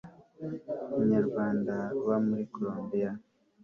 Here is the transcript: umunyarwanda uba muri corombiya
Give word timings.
umunyarwanda 0.93 1.75
uba 1.99 2.15
muri 2.25 2.43
corombiya 2.53 3.11